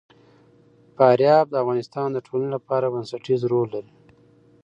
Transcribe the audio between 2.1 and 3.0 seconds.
د ټولنې لپاره